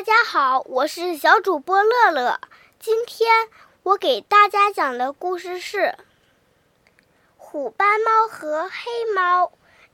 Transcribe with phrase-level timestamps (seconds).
[0.00, 2.40] 大家好，我是小主播乐乐。
[2.78, 3.50] 今天
[3.82, 5.78] 我给大家讲的故事是
[7.36, 9.44] 《虎斑猫和黑猫》。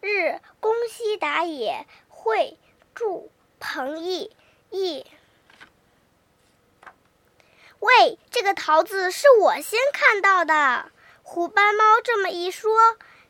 [0.00, 2.56] 日，宫西达也绘，
[2.94, 4.30] 著，彭毅
[4.70, 5.04] 毅。
[7.80, 10.92] 喂，这个桃子是我先看到的。
[11.24, 12.70] 虎斑猫这么一说，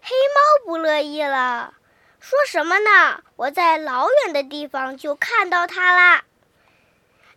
[0.02, 1.72] 黑猫不乐意了，
[2.20, 3.22] 说什么呢？
[3.36, 6.24] 我在老远的地方就看到它啦。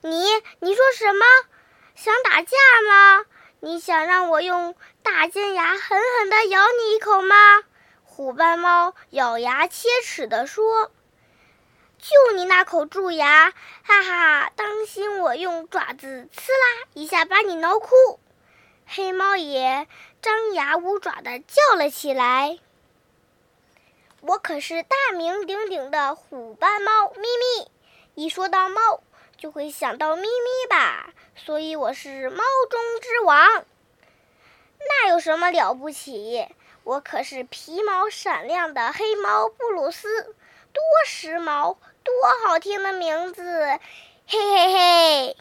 [0.02, 0.24] 你
[0.60, 1.26] 你说什么？
[1.96, 3.26] 想打架吗？
[3.60, 7.36] 你想让我用大尖牙狠狠地咬你一口吗？
[8.06, 10.92] 虎斑猫咬牙切齿地说
[12.00, 13.52] ：“就你那口蛀牙，
[13.84, 14.52] 哈哈！
[14.56, 18.20] 当心我用爪子刺啦一下把你挠哭！”
[18.88, 19.88] 黑猫也
[20.22, 22.60] 张牙舞爪地叫了起来
[24.22, 27.72] ：“我可是大名鼎鼎的虎斑猫咪咪！
[28.16, 29.02] 一说到猫。”
[29.40, 33.66] 就会想到咪咪吧，所以我是猫中之王。
[34.80, 36.46] 那有什么了不起？
[36.84, 40.36] 我可是皮毛闪亮的黑猫布鲁斯，
[40.74, 42.14] 多时髦，多
[42.46, 43.80] 好听的名字！
[44.28, 45.38] 嘿嘿嘿。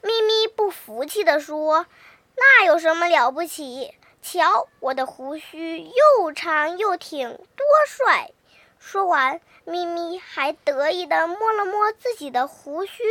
[0.00, 1.86] 咪咪不服气地说
[2.34, 3.94] ：“那有什么了不起？
[4.22, 8.30] 瞧，我的胡须又长又挺，多帅！”
[8.92, 13.02] 说完，咪咪还得意地摸了摸自己的胡须。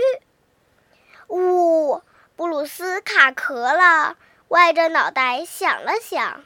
[1.28, 2.04] 呜，
[2.36, 4.16] 布鲁斯卡壳了，
[4.50, 6.44] 歪着脑袋想了想：“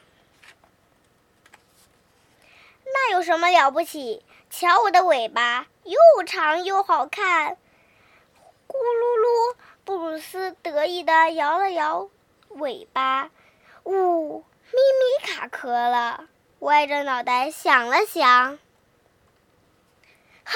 [2.94, 4.24] 那有什么了不起？
[4.48, 7.58] 瞧我的尾巴，又长又好看。”
[8.66, 12.08] 咕噜噜，布鲁斯得意地摇了摇
[12.48, 13.28] 尾巴。
[13.84, 14.42] 呜，
[14.72, 16.24] 咪咪卡壳了，
[16.60, 18.58] 歪着脑袋想了想。
[20.46, 20.54] 哼，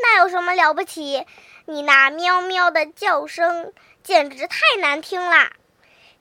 [0.00, 1.26] 那有什么了不起？
[1.66, 5.52] 你那喵喵的叫声简直太难听啦！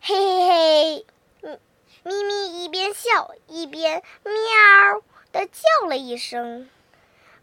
[0.01, 1.05] 嘿嘿嘿，
[1.41, 1.59] 咪
[2.03, 6.69] 咪咪一边笑一边喵的叫了一声。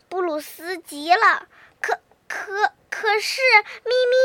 [0.09, 1.47] 布鲁斯急了，
[1.81, 3.41] 可可可是
[3.85, 4.17] 咪咪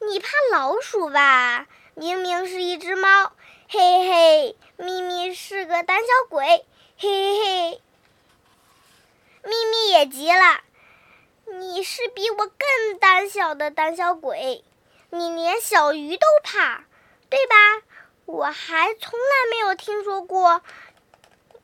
[0.00, 1.66] 你，你怕老鼠吧？
[1.94, 3.32] 明明是一只猫。
[3.68, 6.64] 嘿嘿，咪咪是个胆小鬼。
[6.96, 7.38] 嘿嘿
[7.70, 7.82] 嘿。
[9.42, 10.60] 咪咪也急了，
[11.58, 14.64] 你是比我更胆小的胆小鬼，
[15.10, 16.84] 你连小鱼都怕，
[17.28, 17.54] 对吧？
[18.24, 20.62] 我还从来没有听说过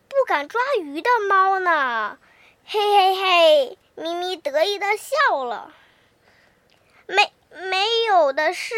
[0.09, 2.19] 不敢抓鱼的猫呢。
[2.67, 5.73] 嘿嘿嘿，咪咪得意的笑了。
[7.07, 7.33] 没
[7.71, 8.75] 没有的事。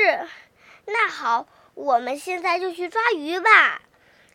[0.84, 3.82] 那好，我们现在就去抓鱼吧。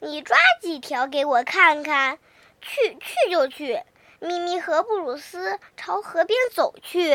[0.01, 2.19] 你抓几条给我看看？
[2.59, 3.81] 去去就去。
[4.23, 7.13] 咪咪和布鲁斯朝河边走去。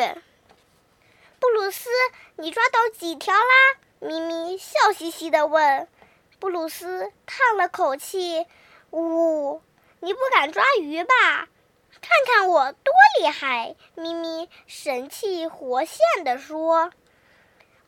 [1.41, 1.89] 布鲁斯，
[2.37, 3.79] 你抓到几条啦？
[4.01, 5.89] 咪咪笑嘻嘻地问。
[6.39, 8.47] 布鲁斯叹了口气
[8.93, 9.63] ：“呜，
[10.01, 11.49] 你不敢抓鱼吧？
[12.03, 16.93] 看看我多厉害！”咪咪神气活现地说。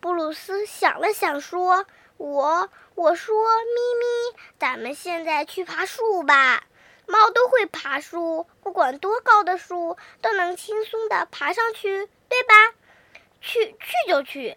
[0.00, 1.84] 布鲁斯想了想说
[2.16, 6.62] ：“我，我说，咪咪，咱们现在去爬树吧。”
[7.10, 12.54] 猫都会爬树，不管多高的树都能轻松地爬上去，对吧？
[13.41, 14.56] 去去就去。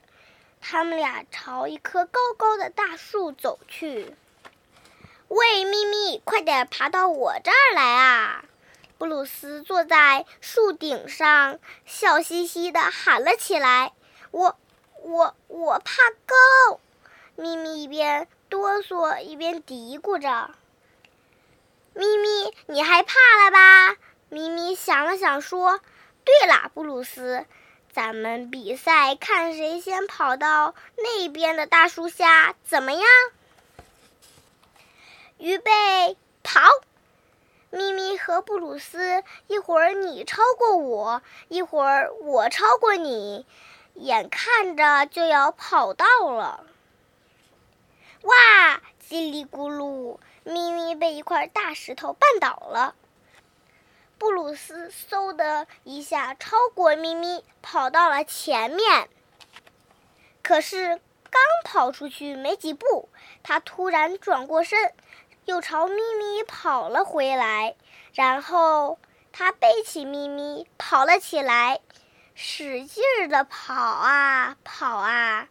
[0.62, 4.16] 他们俩朝一棵高高的大树走去。
[5.30, 8.46] 喂，咪咪，快点爬到我这儿来啊！
[9.00, 13.94] 布鲁斯坐在树顶上，笑嘻嘻地喊了起来
[14.32, 14.58] ：“我
[15.02, 16.80] 我我怕高！”
[17.36, 20.52] 咪咪一边哆嗦一边嘀咕着。
[21.96, 23.14] 咪咪，你害怕
[23.46, 23.98] 了吧？
[24.30, 25.80] 咪咪想了想说
[26.26, 27.46] ：“对了，布鲁斯，
[27.92, 33.04] 咱们比赛看谁先跑到那边的大树下，怎么样？”
[35.38, 36.62] 预备，跑！
[37.70, 43.46] 咪咪和布鲁斯，一会儿你超过我，一会儿我超过你，
[43.94, 46.64] 眼看着就要跑到了。
[48.24, 48.82] 哇！
[49.08, 50.18] 叽里咕噜。
[50.44, 52.96] 咪咪被一块大石头绊倒了，
[54.18, 59.10] 布鲁斯嗖的一下超过咪咪，跑到了前面。
[60.42, 61.00] 可是
[61.30, 63.10] 刚跑出去没几步，
[63.42, 64.94] 他突然转过身，
[65.46, 67.76] 又朝咪咪跑了回来。
[68.14, 69.00] 然后
[69.32, 71.80] 他背起咪咪跑了起来，
[72.36, 75.48] 使劲儿的跑啊跑啊。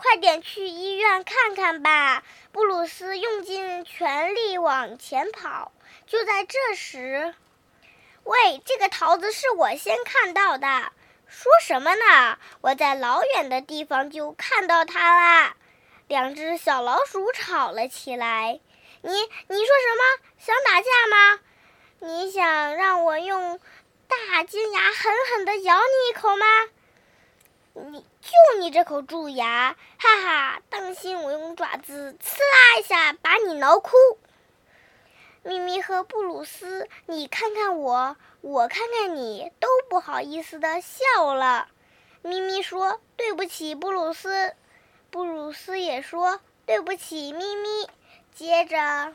[0.00, 2.22] 快点去医院看看吧！
[2.52, 5.72] 布鲁斯用尽全力往前跑。
[6.06, 7.34] 就在这时，
[8.24, 10.66] 喂，这个桃子是我先看到的。
[11.28, 12.38] 说什么呢？
[12.62, 15.54] 我在老远的地方就看到它啦。
[16.08, 18.58] 两只小老鼠吵了起来。
[19.02, 20.24] 你你说什么？
[20.38, 21.40] 想打架吗？
[21.98, 23.60] 你想让我用
[24.08, 26.46] 大尖牙狠狠地咬你一口吗？
[27.72, 30.62] 你就你这口蛀牙，哈哈！
[30.68, 33.96] 当心我用爪子刺啦一下把你挠哭。
[35.42, 41.68] 咪咪和布鲁斯，你看看我，我看看你，都不好意思的笑了。
[42.22, 44.54] 咪咪说：“对不起，布鲁斯。”
[45.10, 47.88] 布鲁斯也说：“对不起，咪咪。”
[48.34, 49.14] 接着，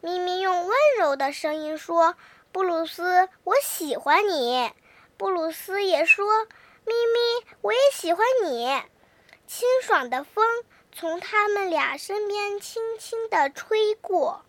[0.00, 2.16] 咪咪用温柔的声音说
[2.52, 4.72] ：“布鲁斯，我喜欢你。”
[5.18, 6.26] 布鲁斯也说：“，
[8.04, 8.68] 喜欢你。”
[9.48, 10.44] 清爽的风
[10.92, 14.44] 从他们俩身边轻轻地吹过。